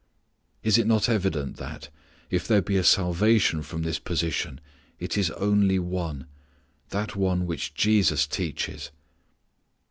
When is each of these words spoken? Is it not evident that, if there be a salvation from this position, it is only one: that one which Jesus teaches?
Is 0.63 0.79
it 0.79 0.87
not 0.87 1.07
evident 1.07 1.57
that, 1.57 1.89
if 2.31 2.47
there 2.47 2.63
be 2.63 2.75
a 2.75 2.83
salvation 2.83 3.61
from 3.61 3.83
this 3.83 3.99
position, 3.99 4.59
it 4.97 5.15
is 5.15 5.29
only 5.29 5.77
one: 5.77 6.25
that 6.89 7.15
one 7.15 7.45
which 7.45 7.75
Jesus 7.75 8.25
teaches? 8.25 8.89